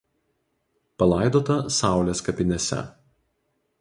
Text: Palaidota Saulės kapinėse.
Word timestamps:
Palaidota 1.03 1.59
Saulės 1.77 2.25
kapinėse. 2.31 2.85